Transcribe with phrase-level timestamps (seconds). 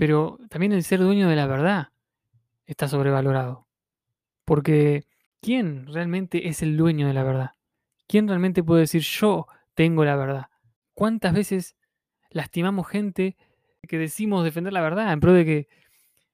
[0.00, 1.88] Pero también el ser dueño de la verdad
[2.64, 3.66] está sobrevalorado.
[4.46, 5.04] Porque
[5.42, 7.50] ¿quién realmente es el dueño de la verdad?
[8.08, 10.46] ¿Quién realmente puede decir yo tengo la verdad?
[10.94, 11.76] ¿Cuántas veces
[12.30, 13.36] lastimamos gente
[13.86, 15.68] que decimos defender la verdad en pro de que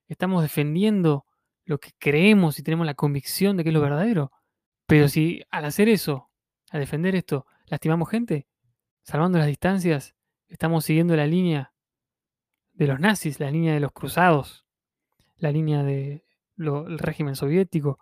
[0.06, 1.26] estamos defendiendo
[1.64, 4.30] lo que creemos y tenemos la convicción de que es lo verdadero?
[4.86, 6.30] Pero si al hacer eso,
[6.70, 8.46] al defender esto, lastimamos gente,
[9.02, 10.14] salvando las distancias,
[10.46, 11.72] estamos siguiendo la línea
[12.76, 14.66] de los nazis, la línea de los cruzados,
[15.36, 16.22] la línea del
[16.98, 17.98] régimen soviético,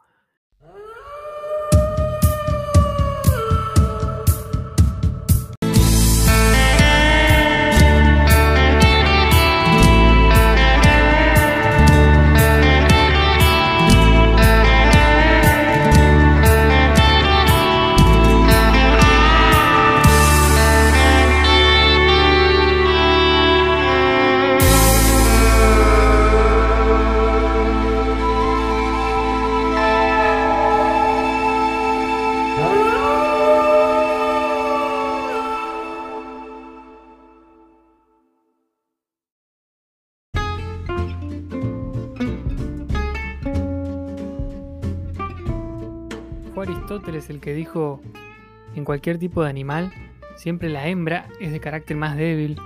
[48.85, 49.93] cualquier tipo de animal,
[50.37, 52.57] siempre la hembra es de carácter más débil,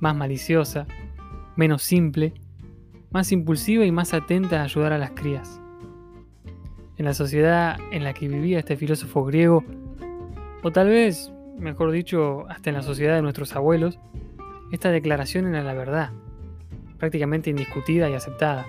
[0.00, 0.86] más maliciosa,
[1.56, 2.32] menos simple,
[3.10, 5.60] más impulsiva y más atenta a ayudar a las crías.
[6.96, 9.64] En la sociedad en la que vivía este filósofo griego,
[10.62, 13.98] o tal vez, mejor dicho, hasta en la sociedad de nuestros abuelos,
[14.70, 16.10] esta declaración era la verdad,
[16.98, 18.66] prácticamente indiscutida y aceptada.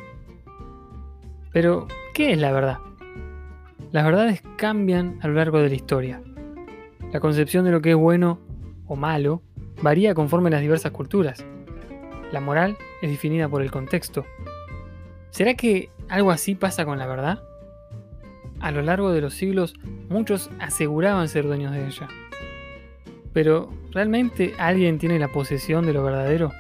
[1.52, 2.78] Pero, ¿qué es la verdad?
[3.92, 6.22] Las verdades cambian a lo largo de la historia.
[7.12, 8.40] La concepción de lo que es bueno
[8.88, 9.42] o malo
[9.82, 11.44] varía conforme las diversas culturas.
[12.32, 14.26] La moral es definida por el contexto.
[15.30, 17.44] ¿Será que algo así pasa con la verdad?
[18.62, 19.74] A lo largo de los siglos
[20.10, 22.08] muchos aseguraban ser dueños de ella.
[23.34, 26.52] Pero, ¿realmente alguien tiene la posesión de lo verdadero?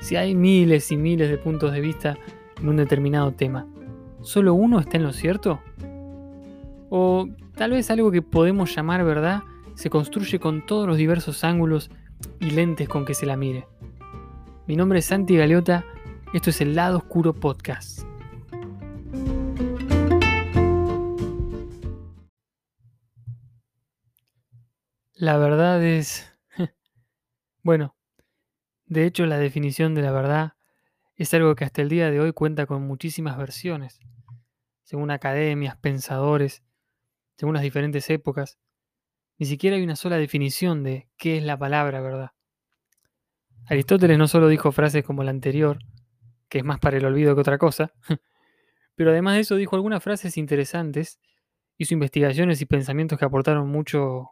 [0.00, 2.16] Si hay miles y miles de puntos de vista
[2.60, 3.66] en un determinado tema,
[4.22, 5.60] ¿solo uno está en lo cierto?
[6.90, 9.42] O tal vez algo que podemos llamar verdad
[9.74, 11.90] se construye con todos los diversos ángulos
[12.38, 13.66] y lentes con que se la mire.
[14.68, 15.84] Mi nombre es Santi Galeota,
[16.32, 18.02] esto es el Lado Oscuro Podcast.
[25.14, 26.32] La verdad es...
[27.64, 27.96] bueno,
[28.86, 30.52] de hecho la definición de la verdad
[31.16, 33.98] es algo que hasta el día de hoy cuenta con muchísimas versiones,
[34.84, 36.62] según academias, pensadores
[37.38, 38.58] según las diferentes épocas,
[39.38, 42.32] ni siquiera hay una sola definición de qué es la palabra verdad.
[43.66, 45.78] Aristóteles no solo dijo frases como la anterior,
[46.48, 47.92] que es más para el olvido que otra cosa,
[48.96, 51.20] pero además de eso dijo algunas frases interesantes,
[51.76, 54.30] hizo investigaciones y pensamientos que aportaron mucho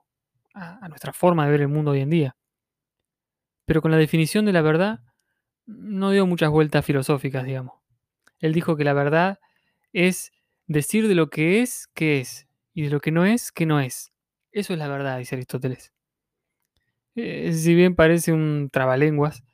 [0.52, 2.36] a, nuestra forma de ver el mundo hoy en día.
[3.66, 5.00] Pero con la definición de la verdad
[5.66, 7.74] no dio muchas vueltas filosóficas, digamos.
[8.40, 9.38] Él dijo que la verdad
[9.92, 10.32] es
[10.66, 12.45] decir de lo que es, que es,
[12.76, 14.12] y de lo que no es, que no es.
[14.52, 15.94] Eso es la verdad, dice Aristóteles.
[17.14, 19.44] Eh, si bien parece un trabalenguas,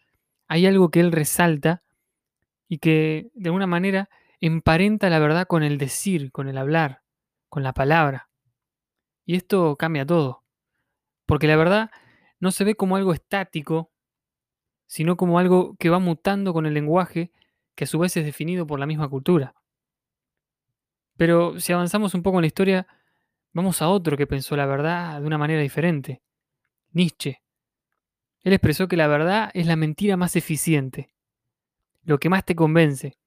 [0.49, 1.85] hay algo que él resalta
[2.67, 4.11] y que de alguna manera
[4.41, 7.03] emparenta la verdad con el decir, con el hablar,
[7.49, 8.29] con la palabra.
[9.25, 10.43] Y esto cambia todo,
[11.25, 11.93] porque la verdad
[12.41, 13.93] no se ve como algo estático,
[14.89, 17.31] sino como algo que va mutando con el lenguaje,
[17.77, 19.55] que a su vez es definido por la misma cultura.
[21.17, 22.89] Pero si avanzamos un poco en la historia,
[23.53, 26.23] Vamos a otro que pensó la verdad de una manera diferente.
[26.91, 27.43] Nietzsche.
[28.41, 31.15] Él expresó que la verdad es la mentira más eficiente,
[32.03, 33.19] lo que más te convence,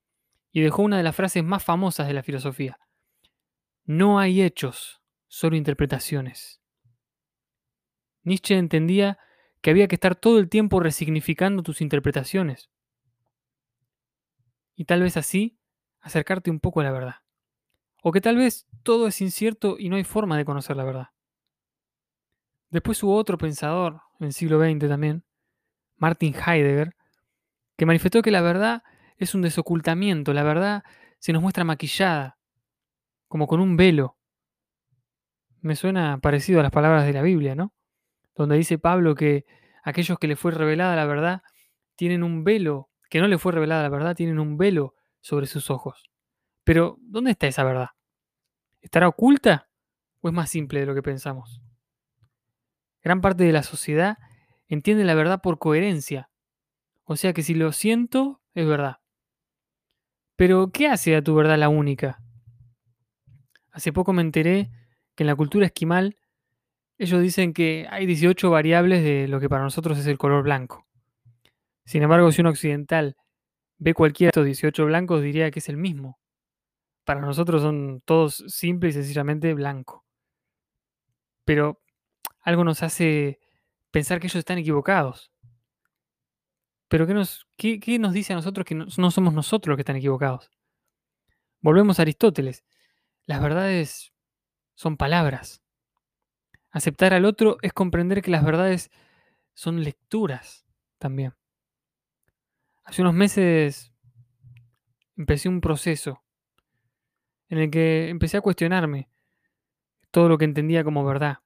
[0.51, 2.79] y dejó una de las frases más famosas de la filosofía.
[3.85, 6.61] No hay hechos, solo interpretaciones.
[8.23, 9.19] Nietzsche entendía
[9.61, 12.69] que había que estar todo el tiempo resignificando tus interpretaciones.
[14.75, 15.59] Y tal vez así
[16.01, 17.24] acercarte un poco a la verdad.
[18.07, 21.07] O que tal vez todo es incierto y no hay forma de conocer la verdad.
[22.69, 25.23] Después hubo otro pensador, en el siglo XX también,
[25.97, 26.95] Martin Heidegger,
[27.75, 28.83] que manifestó que la verdad
[29.17, 30.83] es un desocultamiento, la verdad
[31.17, 32.37] se nos muestra maquillada,
[33.27, 34.19] como con un velo.
[35.61, 37.73] Me suena parecido a las palabras de la Biblia, ¿no?
[38.35, 39.45] Donde dice Pablo que
[39.81, 41.41] aquellos que le fue revelada la verdad
[41.95, 45.71] tienen un velo, que no le fue revelada la verdad, tienen un velo sobre sus
[45.71, 46.11] ojos.
[46.65, 47.89] Pero, ¿dónde está esa verdad?
[48.81, 49.69] ¿Estará oculta
[50.19, 51.61] o es más simple de lo que pensamos?
[53.03, 54.17] Gran parte de la sociedad
[54.67, 56.29] entiende la verdad por coherencia.
[57.03, 58.97] O sea que si lo siento, es verdad.
[60.35, 62.19] Pero, ¿qué hace a tu verdad la única?
[63.71, 64.71] Hace poco me enteré
[65.13, 66.17] que en la cultura esquimal
[66.97, 70.87] ellos dicen que hay 18 variables de lo que para nosotros es el color blanco.
[71.85, 73.17] Sin embargo, si un occidental
[73.77, 76.19] ve cualquiera de estos 18 blancos, diría que es el mismo.
[77.05, 80.03] Para nosotros son todos simple y sencillamente blanco.
[81.45, 81.79] Pero
[82.41, 83.39] algo nos hace
[83.91, 85.31] pensar que ellos están equivocados.
[86.87, 89.77] Pero ¿qué nos, qué, qué nos dice a nosotros que no, no somos nosotros los
[89.77, 90.49] que están equivocados?
[91.61, 92.65] Volvemos a Aristóteles.
[93.25, 94.13] Las verdades
[94.73, 95.63] son palabras.
[96.71, 98.89] Aceptar al otro es comprender que las verdades
[99.53, 100.65] son lecturas
[100.97, 101.35] también.
[102.83, 103.93] Hace unos meses
[105.15, 106.24] empecé un proceso
[107.49, 109.09] en el que empecé a cuestionarme
[110.11, 111.39] todo lo que entendía como verdad,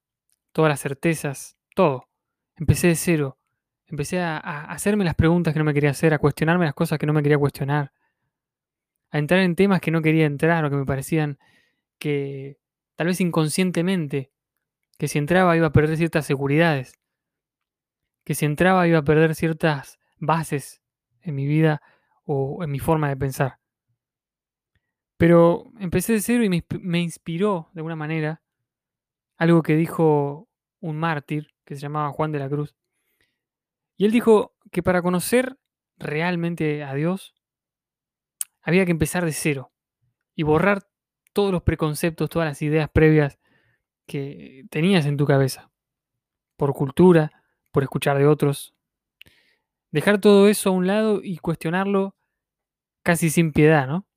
[0.51, 2.07] todas las certezas, todo.
[2.56, 3.38] Empecé de cero.
[3.88, 7.07] Empecé a, hacerme las preguntas que no me quería hacer, a cuestionarme las cosas que
[7.07, 7.92] no me quería cuestionar,
[9.10, 11.40] a entrar en temas que no quería entrar o que me parecían
[11.98, 12.60] que
[12.96, 14.31] tal vez inconscientemente,
[15.00, 17.00] que si entraba iba a perder ciertas seguridades,
[18.24, 20.81] que si entraba iba a perder ciertas bases
[21.22, 21.81] en mi vida
[22.25, 23.59] o en mi forma de pensar.
[25.19, 28.42] Pero empecé de cero y me, inspiró de alguna manera
[29.36, 30.48] algo que dijo
[30.80, 32.74] un mártir que se llamaba Juan de la Cruz.
[33.98, 35.60] Y él dijo que para conocer
[35.98, 37.36] realmente a Dios
[38.62, 39.74] había que empezar de cero
[40.36, 40.88] y borrar
[41.33, 43.39] todos los preconceptos, todas las ideas previas
[44.07, 45.69] que tenías en tu cabeza,
[46.56, 48.74] por cultura, por escuchar de otros.
[49.92, 52.15] Dejar todo eso a un lado y cuestionarlo
[53.04, 54.09] casi sin piedad, ¿no?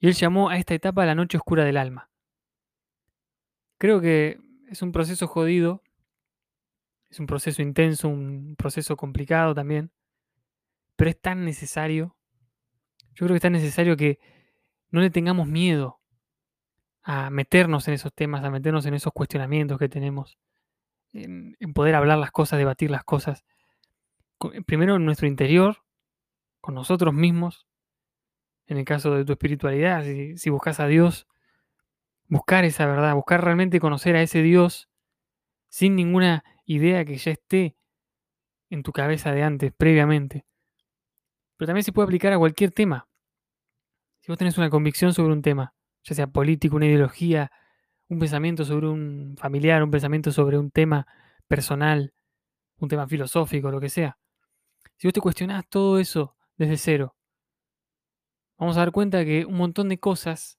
[0.00, 2.10] Y él llamó a esta etapa la noche oscura del alma.
[3.78, 5.82] Creo que es un proceso jodido,
[7.10, 9.90] es un proceso intenso, un proceso complicado también,
[10.96, 12.16] pero es tan necesario.
[13.14, 14.18] Yo creo que es tan necesario que
[14.90, 16.00] no le tengamos miedo
[17.02, 20.38] a meternos en esos temas, a meternos en esos cuestionamientos que tenemos,
[21.12, 23.44] en, en poder hablar las cosas, debatir las cosas,
[24.66, 25.78] primero en nuestro interior,
[26.60, 27.66] con nosotros mismos,
[28.68, 31.26] en el caso de tu espiritualidad, si, buscas a Dios,
[32.26, 34.90] buscar esa verdad, buscar realmente conocer a ese Dios
[35.68, 37.76] sin ninguna idea que ya esté
[38.68, 40.44] en tu cabeza de antes, previamente.
[41.56, 43.08] Pero también se puede aplicar a cualquier tema.
[44.20, 45.74] Si vos tenés una convicción sobre un tema,
[46.04, 47.50] ya sea político, una ideología,
[48.08, 51.06] un pensamiento sobre un familiar, un pensamiento sobre un tema
[51.46, 52.12] personal,
[52.76, 54.18] un tema filosófico, lo que sea.
[54.98, 57.17] Si vos te cuestionás todo eso desde cero,
[58.58, 60.58] vamos a dar cuenta que un montón de cosas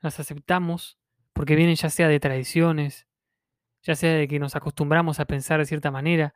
[0.00, 0.98] las aceptamos
[1.32, 3.06] porque vienen ya sea de tradiciones,
[3.82, 6.34] ya sea de que nos acostumbramos a pensar de cierta manera,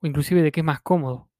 [0.00, 1.30] o inclusive de que es más cómodo.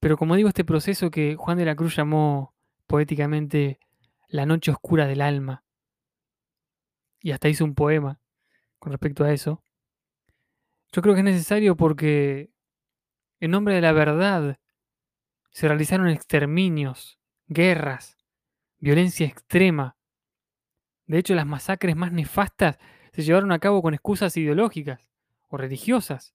[0.00, 2.54] Pero como digo, este proceso que Juan de la Cruz llamó
[2.86, 3.80] poéticamente
[4.28, 5.64] la noche oscura del alma,
[7.20, 8.20] y hasta hizo un poema
[8.78, 9.62] con respecto a eso,
[10.92, 12.50] yo creo que es necesario porque
[13.40, 14.58] en nombre de la verdad
[15.58, 17.18] se realizaron exterminios,
[17.48, 18.16] guerras,
[18.78, 19.96] violencia extrema.
[21.06, 22.78] De hecho, las masacres más nefastas
[23.12, 25.00] se llevaron a cabo con excusas ideológicas
[25.48, 26.32] o religiosas.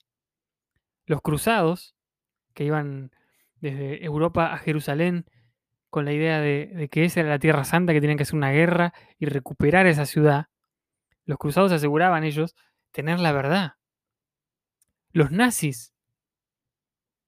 [1.05, 1.95] Los cruzados,
[2.53, 3.11] que iban
[3.61, 5.25] desde Europa a Jerusalén
[5.89, 8.51] con la idea de, que esa era la Tierra Santa, que tenían que hacer una
[8.51, 10.47] guerra y recuperar esa ciudad,
[11.23, 12.57] los cruzados aseguraban ellos
[12.92, 13.75] tener la verdad.
[15.13, 15.94] Los nazis,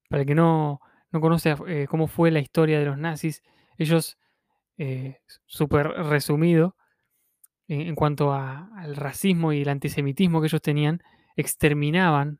[0.09, 0.81] para que no,
[1.15, 3.41] no conoce eh, cómo fue la historia de los nazis,
[3.77, 4.17] ellos,
[4.77, 6.75] eh, súper resumido,
[7.69, 11.01] en, cuanto a, al racismo y el antisemitismo que ellos tenían,
[11.37, 12.39] exterminaban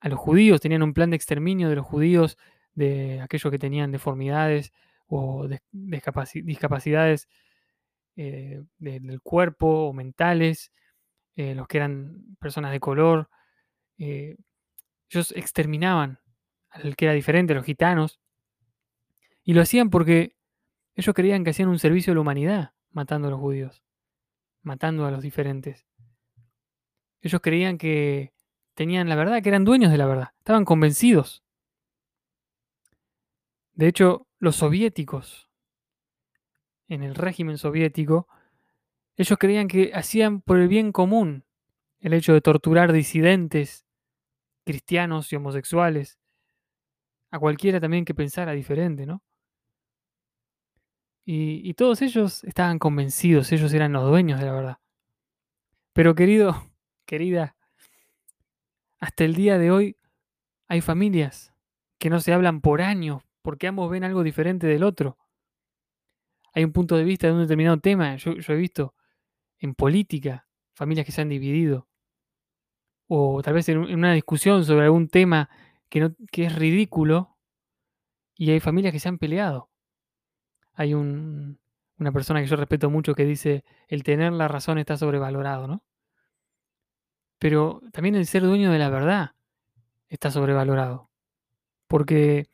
[0.00, 2.38] a los judíos, tenían un plan de exterminio de los judíos,
[2.72, 4.72] de aquellos que tenían deformidades
[5.06, 7.28] o de, discapaci discapacidades
[8.16, 10.72] eh, de, del cuerpo o mentales,
[11.36, 13.28] eh, los que eran personas de color,
[13.98, 16.18] ellos exterminaban
[16.82, 18.20] al que era diferente, los gitanos,
[19.42, 20.34] y lo hacían porque
[20.94, 23.82] ellos creían que hacían un servicio a la humanidad matando a los judíos,
[24.62, 25.86] matando a los diferentes.
[27.20, 28.32] Ellos creían que
[28.74, 31.42] tenían la verdad, que eran dueños de la verdad, estaban convencidos.
[33.74, 35.50] De hecho, los soviéticos,
[36.88, 38.28] en el régimen soviético,
[39.16, 41.44] ellos creían que hacían por el bien común
[42.00, 43.86] el hecho de torturar disidentes,
[44.64, 46.18] cristianos y homosexuales,
[47.36, 49.22] a cualquiera también que pensara diferente, ¿no?
[51.28, 54.78] Y, todos ellos estaban convencidos, ellos eran los dueños de la verdad.
[55.92, 56.70] Pero querido,
[57.04, 57.56] querida,
[59.00, 59.96] hasta el día de hoy
[60.68, 61.52] hay familias
[61.98, 65.18] que no se hablan por años porque ambos ven algo diferente del otro.
[66.52, 68.16] Hay un punto de vista de un determinado tema.
[68.16, 68.94] Yo, he visto
[69.58, 71.88] en política familias que se han dividido.
[73.08, 75.50] O tal vez en una discusión sobre algún tema
[75.88, 77.36] que, es ridículo
[78.36, 79.70] y hay familias que se han peleado.
[80.74, 81.58] Hay un-
[81.98, 85.82] una persona que yo respeto mucho que dice, el tener la razón está sobrevalorado, ¿no?
[87.38, 89.32] Pero también el ser dueño de la verdad
[90.08, 91.10] está sobrevalorado.
[91.88, 92.48] Porque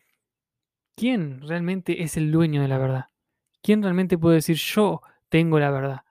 [0.97, 3.07] ¿quién realmente es el dueño de la verdad?
[3.62, 6.03] ¿Quién realmente puede decir yo tengo la verdad?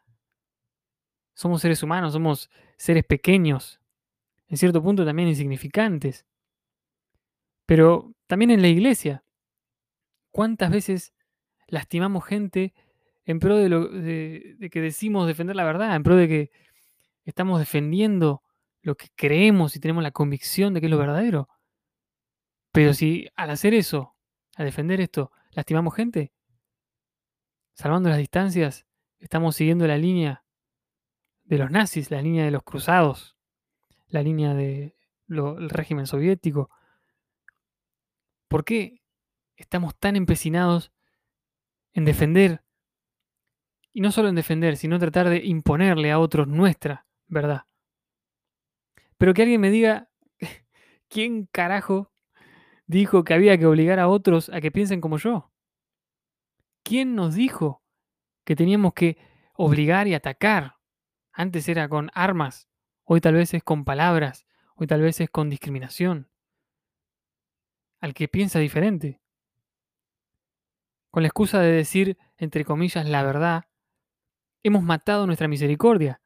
[1.34, 3.80] Somos seres humanos, somos seres pequeños,
[4.48, 6.26] en cierto punto también insignificantes.
[7.72, 9.24] Pero también en la iglesia,
[10.30, 11.14] ¿cuántas veces
[11.68, 12.74] lastimamos gente
[13.24, 16.52] en pro de, lo, de, que decimos defender la verdad, en pro de que
[17.24, 18.44] estamos defendiendo
[18.82, 21.48] lo que creemos y tenemos la convicción de que es lo verdadero?
[22.74, 24.18] Pero si al hacer eso,
[24.58, 26.34] al defender esto, lastimamos gente,
[27.72, 28.86] salvando las distancias,
[29.18, 30.44] estamos siguiendo la línea
[31.46, 33.38] de los nazis, la línea de los cruzados,
[34.10, 34.94] la línea del
[35.70, 36.70] régimen soviético.
[38.52, 39.02] ¿Por qué
[39.56, 40.92] estamos tan empecinados
[41.94, 42.66] en defender?
[43.94, 47.64] Y no solo en defender, sino tratar de imponerle a otros nuestra verdad.
[49.18, 50.10] Pero que alguien me diga,
[51.08, 52.12] ¿quién carajo
[52.88, 55.54] dijo que había que obligar a otros a que piensen como yo?
[56.84, 57.82] ¿Quién nos dijo
[58.44, 59.18] que teníamos que
[59.54, 60.76] obligar y atacar?
[61.32, 62.68] Antes era con armas,
[63.06, 66.31] hoy tal vez es con palabras, hoy tal vez es con discriminación.
[68.02, 69.22] Al que piensa diferente.
[71.12, 73.66] Con la excusa de decir, entre comillas, la verdad,
[74.64, 76.22] hemos matado nuestra misericordia.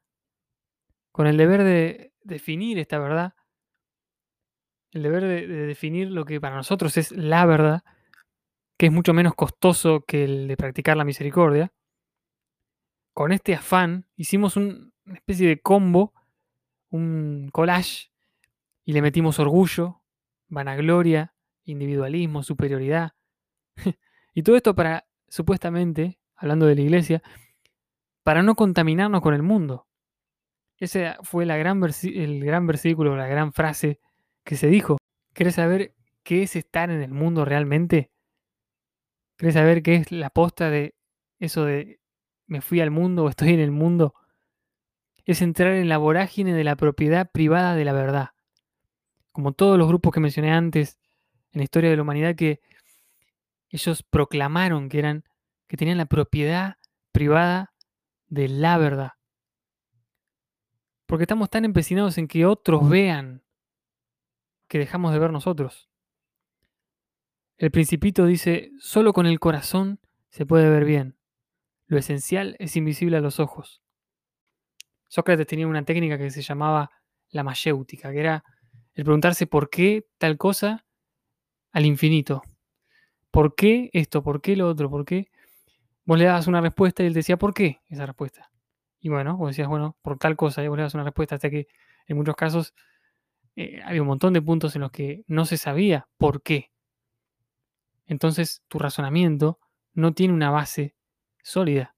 [1.12, 3.34] Con el deber de definir esta verdad,
[4.92, 7.84] el deber de, de definir lo que para nosotros es la verdad,
[8.78, 11.74] que es mucho menos costoso que el de practicar la misericordia,
[13.14, 16.14] con este afán hicimos un- una especie de combo,
[16.90, 18.12] un collage,
[18.86, 20.02] y le metimos orgullo,
[20.48, 21.35] vanagloria,
[21.66, 23.12] individualismo, superioridad.
[24.34, 27.24] y todo esto para, supuestamente, hablando de la iglesia,
[28.24, 29.88] para no contaminarnos con el mundo.
[30.78, 31.80] Ese fue el gran
[32.68, 34.00] versículo, la gran frase
[34.44, 34.98] que se dijo.
[35.34, 35.94] ¿Querés saber
[36.24, 38.12] qué es estar en el mundo realmente?
[39.38, 40.96] ¿Querés saber qué es la posta de
[41.40, 42.00] eso de
[42.48, 44.16] me fui al mundo o estoy en el mundo?
[45.26, 48.30] Es entrar en la vorágine de la propiedad privada de la verdad.
[49.32, 51.00] Como todos los grupos que mencioné antes
[51.56, 52.60] en la historia de la humanidad que
[53.70, 55.24] ellos proclamaron que eran
[55.68, 56.76] que tenían la propiedad
[57.12, 57.74] privada
[58.28, 59.14] de la verdad.
[61.06, 63.44] Porque estamos tan empecinados en que otros vean
[64.68, 65.90] que dejamos de ver nosotros.
[67.58, 71.18] El principito dice, solo con el corazón se puede ver bien.
[71.88, 73.82] Lo esencial es invisible a los ojos.
[75.08, 76.92] Sócrates tenía una técnica que se llamaba
[77.30, 78.44] la mayéutica, que era
[78.94, 80.85] el preguntarse por qué tal cosa
[81.76, 82.42] al infinito.
[83.32, 84.24] ¿Por qué esto?
[84.24, 84.90] ¿Por qué lo otro?
[84.90, 85.28] ¿Por qué?
[86.06, 88.50] Vos le dabas una respuesta y él decía, ¿por qué esa respuesta?
[89.02, 91.50] Y bueno, vos decías, bueno, por tal cosa, y vos le dabas una respuesta hasta
[91.50, 91.68] que
[92.08, 92.74] en muchos casos
[93.58, 96.72] eh, había un montón de puntos en los que no se sabía por qué.
[98.06, 99.60] Entonces tu razonamiento
[99.94, 100.96] no tiene una base
[101.44, 101.94] sólida,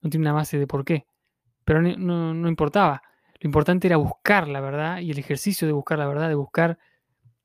[0.00, 1.06] no tiene una base de por qué.
[1.64, 3.02] Pero no, no, no importaba.
[3.38, 6.80] Lo importante era buscar la verdad y el ejercicio de buscar la verdad, de buscar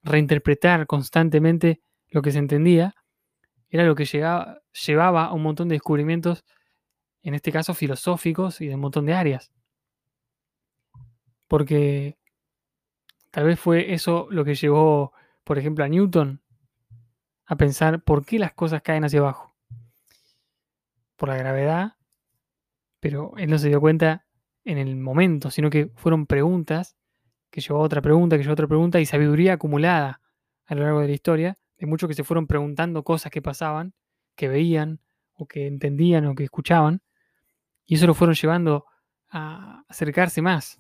[0.08, 2.96] reinterpretar constantemente lo que se entendía,
[3.70, 6.46] era lo que llevaba a un montón de descubrimientos,
[7.22, 9.52] en este caso filosóficos y de un montón de áreas.
[11.48, 12.18] Porque
[13.32, 16.42] tal vez fue eso lo que llevó, por ejemplo, a Newton
[17.46, 19.56] a pensar por qué las cosas caen hacia abajo.
[21.16, 21.96] Por la gravedad,
[23.00, 24.26] pero él no se dio cuenta
[24.64, 26.97] en el momento, sino que fueron preguntas
[27.50, 30.22] que llevó a otra pregunta, que llevó a otra pregunta y sabiduría acumulada
[30.66, 33.94] a lo largo de la historia, de muchos que se fueron preguntando cosas que pasaban,
[34.36, 35.00] que veían
[35.34, 37.02] o que entendían o que escuchaban,
[37.86, 38.86] y eso lo fueron llevando
[39.30, 40.80] a acercarse más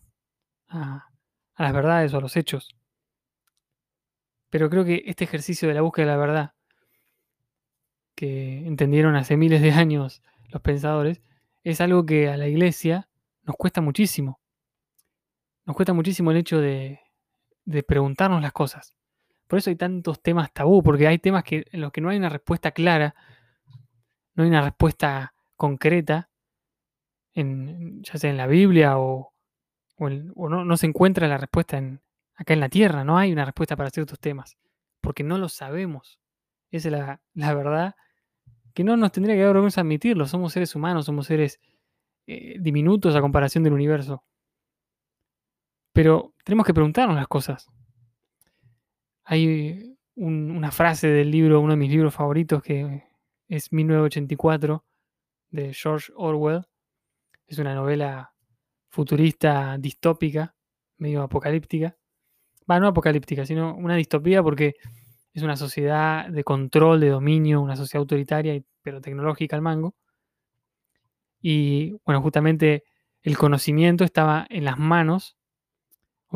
[0.67, 1.07] a,
[1.55, 2.75] a las verdades o a los hechos.
[4.49, 6.53] Pero creo que este ejercicio de la búsqueda de la verdad,
[8.15, 11.21] que entendieron hace miles de años los pensadores,
[11.63, 13.09] es algo que a la iglesia
[13.43, 14.39] nos cuesta muchísimo.
[15.67, 17.01] Nos cuesta muchísimo el hecho de,
[17.85, 18.95] preguntarnos las cosas.
[19.47, 22.17] Por eso hay tantos temas tabú, porque hay temas que, en los que no hay
[22.17, 23.13] una respuesta clara,
[24.33, 26.29] no hay una respuesta concreta,
[27.33, 29.33] ya sea en la Biblia o,
[29.99, 32.01] no, se encuentra la respuesta en,
[32.35, 34.57] acá en la Tierra, no hay una respuesta para ciertos temas,
[35.01, 36.21] porque no lo sabemos.
[36.71, 37.95] Esa es la, la verdad
[38.73, 40.27] que no nos tendría que dar vergüenza admitirlo.
[40.27, 41.59] Somos seres humanos, somos seres
[42.25, 44.23] eh, diminutos a comparación del universo.
[45.97, 47.71] Pero tenemos que preguntarnos las cosas.
[49.23, 53.03] Hay un- una frase del libro, uno de mis libros favoritos, que
[53.47, 54.85] es 1984,
[55.49, 56.67] de George Orwell.
[57.47, 58.31] Es una novela
[58.89, 60.55] futurista distópica,
[60.99, 61.97] medio apocalíptica.
[62.69, 64.75] Va, no apocalíptica, sino una distopía porque
[65.33, 69.95] es una sociedad de control, de dominio, una sociedad autoritaria, pero tecnológica al mango.
[71.41, 72.83] Y bueno, justamente
[73.23, 75.33] el conocimiento estaba en las manos,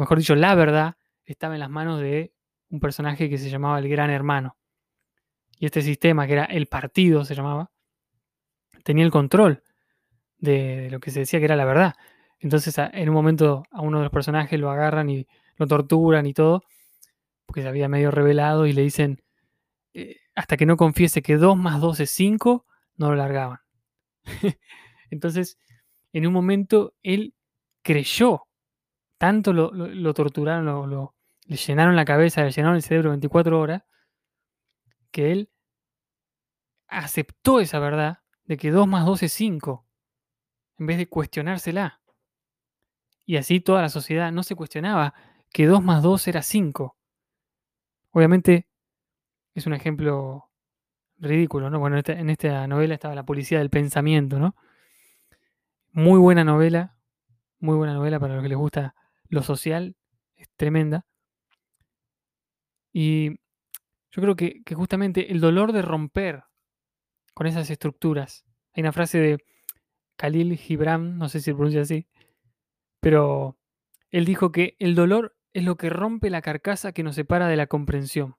[0.02, 2.34] mejor dicho, la verdad estaba en las manos de
[2.70, 4.58] un personaje que se llamaba el Gran Hermano.
[5.58, 7.72] Y este sistema, que era el partido, se llamaba,
[8.84, 9.64] tenía el control
[10.40, 11.94] de, lo que se decía que era la verdad.
[12.40, 15.28] Entonces, en un momento a uno de los personajes lo agarran y
[15.58, 16.64] lo torturan y todo,
[17.46, 19.22] porque se había medio revelado y le dicen,
[19.94, 22.66] eh, hasta que no confiese que 2 más 2 es 5,
[22.96, 23.60] no lo largaban.
[25.12, 25.60] Entonces,
[26.14, 27.36] en un momento, él
[27.84, 28.48] creyó,
[29.22, 33.84] tanto lo, torturaron, lo, le llenaron la cabeza, le llenaron el cerebro 24 horas,
[35.12, 35.52] que él
[36.88, 39.86] aceptó esa verdad de que 2 más 2 es 5,
[40.80, 42.02] en vez de cuestionársela.
[43.24, 45.14] Y así toda la sociedad no se cuestionaba
[45.52, 46.98] que 2 más 2 era 5.
[48.14, 48.68] Obviamente
[49.54, 50.50] es un ejemplo
[51.20, 51.78] ridículo, ¿no?
[51.78, 54.56] Bueno, en esta novela estaba la policía del pensamiento, ¿no?
[55.92, 56.98] Muy buena novela,
[57.60, 58.96] muy buena novela para los que les gusta
[59.32, 59.96] lo social,
[60.36, 61.06] es tremenda.
[62.94, 63.40] Y
[64.12, 66.44] yo creo que, justamente el dolor de romper
[67.34, 68.44] con esas estructuras.
[68.74, 69.38] Hay una frase de
[70.18, 72.08] Khalil Gibran, no sé si se pronuncia así,
[73.00, 73.58] pero
[74.10, 77.56] él dijo que el dolor es lo que rompe la carcasa que nos separa de
[77.56, 78.36] la comprensión.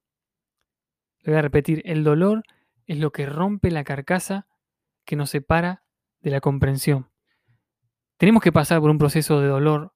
[1.21, 2.43] Le voy a repetir, el dolor
[2.87, 4.47] es lo que rompe la carcasa
[5.07, 5.85] que nos separa
[6.21, 7.11] de la comprensión.
[8.19, 9.95] Tenemos que pasar por un proceso de dolor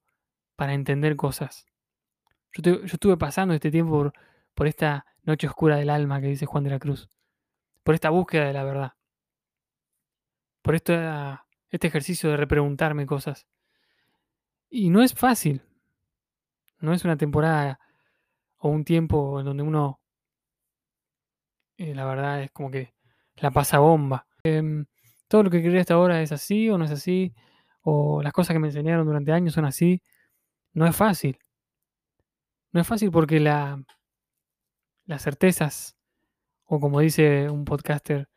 [0.57, 1.67] para entender cosas.
[2.55, 4.13] Yo, yo estuve pasando este tiempo por,
[4.55, 7.11] por esta noche oscura del alma que dice Juan de la Cruz,
[7.85, 8.93] por esta búsqueda de la verdad,
[10.63, 13.47] por esta- este ejercicio de repreguntarme cosas.
[14.71, 15.61] Y no es fácil,
[16.81, 17.79] no es una temporada
[18.59, 20.01] o un tiempo en donde uno,
[21.77, 22.95] eh, la verdad, es como que
[23.37, 24.27] la pasa bomba.
[24.43, 24.87] Em,
[25.29, 27.35] todo lo que creí hasta ahora es así o no es así,
[27.83, 30.03] o las cosas que me enseñaron durante años son así.
[30.77, 31.39] No es fácil.
[32.71, 33.83] No es fácil porque la,
[35.07, 35.97] las certezas,
[36.67, 38.29] o como dice un podcaster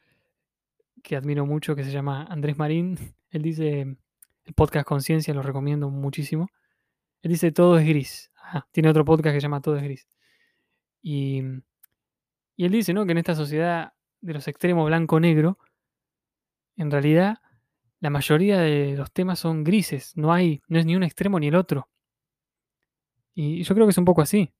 [1.04, 2.98] que admiro mucho, que se llama Andrés Marín,
[3.32, 6.48] él dice, el podcast Conciencia, lo recomiendo muchísimo.
[7.24, 8.32] Él dice, todo es gris.
[8.72, 10.08] Tiene otro podcast que se llama Todo es gris.
[11.02, 11.42] Y,
[12.56, 13.06] y él dice, ¿no?
[13.06, 15.58] Que en esta sociedad de los extremos blanco-negro,
[16.78, 17.40] en realidad
[18.00, 20.16] la mayoría de los temas son grises.
[20.16, 21.89] No hay, no es ni un extremo ni el otro.
[23.42, 24.52] Y yo creo que es un poco así.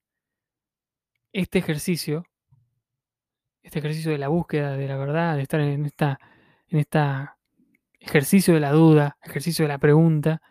[1.34, 2.24] Este ejercicio,
[3.62, 6.18] este ejercicio de la búsqueda de la verdad, de estar en esta,
[6.70, 7.38] en esta
[8.00, 10.42] ejercicio de la duda, ejercicio de la pregunta,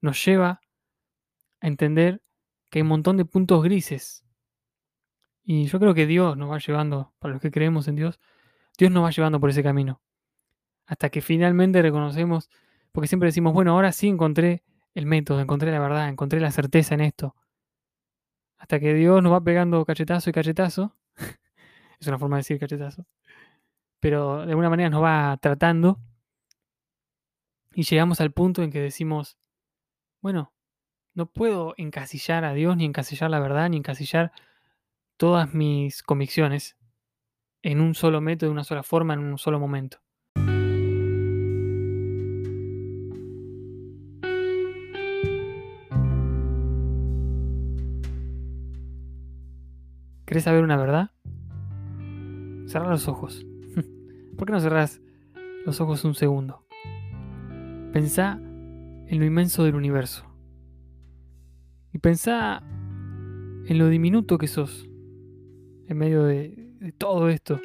[0.00, 0.62] nos lleva
[1.60, 2.22] a entender
[2.70, 4.24] que hay un montón de puntos grises.
[5.44, 8.18] Y yo creo que Dios nos va llevando, para los que creemos en Dios,
[8.78, 10.00] Dios nos va llevando por ese camino.
[10.86, 12.48] Hasta que finalmente reconocemos,
[12.90, 14.62] porque siempre decimos, bueno, ahora sí encontré
[14.94, 17.36] el método, encontré la verdad, encontré la certeza en esto.
[18.58, 20.96] Hasta que Dios nos va pegando cachetazo y cachetazo.
[22.00, 23.06] es una forma de decir cachetazo.
[24.00, 26.00] Pero de alguna manera nos va tratando.
[27.74, 29.36] Y llegamos al punto en que decimos,
[30.22, 30.52] bueno,
[31.14, 34.32] no puedo encasillar a Dios, ni encasillar la verdad, ni encasillar
[35.16, 36.76] todas mis convicciones
[37.62, 39.98] en un solo método, de una sola forma, en un solo momento.
[50.26, 51.12] ¿Querés saber una verdad?
[52.66, 53.46] Cerrar los ojos.
[54.36, 55.00] ¿Por qué no cerrás
[55.64, 56.66] los ojos un segundo?
[57.92, 60.26] Pensá en lo inmenso del universo.
[61.92, 64.90] Y pensá en lo diminuto que sos
[65.86, 67.60] en medio de, de todo esto.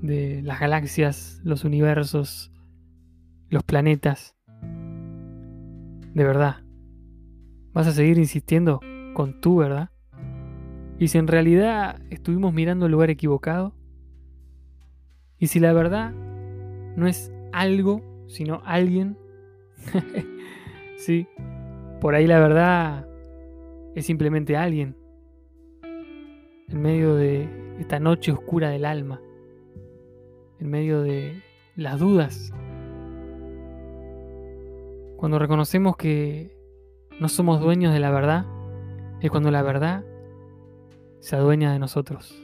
[0.00, 2.50] De las galaxias, los universos,
[3.50, 4.36] los planetas.
[4.62, 6.64] De verdad.
[7.74, 8.80] ¿Vas a seguir insistiendo
[9.12, 9.90] con tu verdad?
[10.98, 13.74] ¿Y si en realidad estuvimos mirando el lugar equivocado?
[15.38, 16.12] ¿Y si la verdad
[16.96, 19.18] no es algo, sino alguien?
[20.96, 21.26] sí,
[22.00, 23.08] por ahí la verdad
[23.96, 24.96] es simplemente alguien.
[26.68, 27.48] En medio de
[27.80, 29.20] esta noche oscura del alma,
[30.60, 31.42] en medio de
[31.74, 32.52] las dudas,
[35.16, 36.56] cuando reconocemos que
[37.20, 38.46] no somos dueños de la verdad,
[39.20, 40.04] es cuando la verdad
[41.24, 42.43] se adueña de nosotros.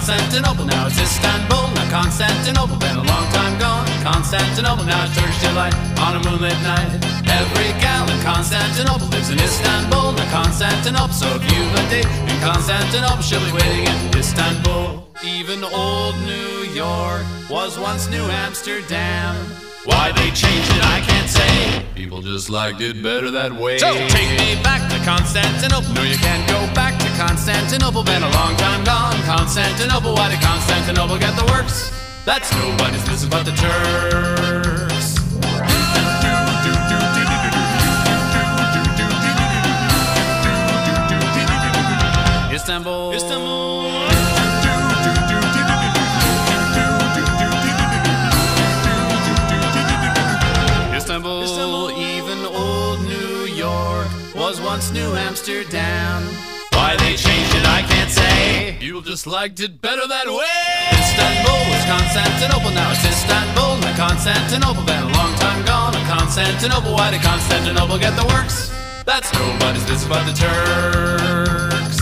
[0.00, 3.86] Constantinople, now it's Istanbul, now Constantinople, been a long time gone.
[4.02, 6.88] Constantinople, now it's Turkish delight on a moonlit night.
[7.28, 11.12] Every gal in Constantinople lives in Istanbul, now Constantinople.
[11.12, 15.06] So if you've a date in Constantinople, she'll be waiting in Istanbul.
[15.22, 19.36] Even old New York was once New Amsterdam.
[19.84, 21.84] Why they changed it, I can't say.
[21.94, 23.76] People just liked it better that way.
[23.76, 25.92] So take me back to Constantinople.
[25.92, 28.02] No, you can't go back Constantinople.
[28.02, 29.12] Been a long time gone.
[29.24, 31.92] Constantinople, why did Constantinople get the works?
[32.24, 34.69] That's nobody's business but the Turks.
[59.10, 60.46] Just liked it better that way.
[60.94, 63.82] Istanbul was Constantinople, now it's Istanbul.
[63.82, 65.96] Now Constantinople, been a long time gone.
[65.96, 68.70] And Constantinople, why did Constantinople get the works?
[69.04, 71.99] That's nobody's business but the Turks.